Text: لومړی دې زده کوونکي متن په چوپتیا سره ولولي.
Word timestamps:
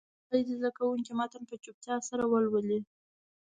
لومړی 0.27 0.41
دې 0.45 0.53
زده 0.59 0.71
کوونکي 0.77 1.11
متن 1.19 1.43
په 1.49 1.55
چوپتیا 1.63 1.95
سره 2.09 2.23
ولولي. 2.31 2.79